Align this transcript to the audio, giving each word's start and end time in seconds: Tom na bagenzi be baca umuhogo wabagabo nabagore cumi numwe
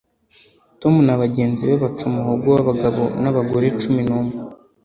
Tom 0.81 0.93
na 1.07 1.15
bagenzi 1.21 1.61
be 1.69 1.75
baca 1.83 2.03
umuhogo 2.11 2.47
wabagabo 2.55 3.03
nabagore 3.21 3.67
cumi 3.81 4.01
numwe 4.07 4.35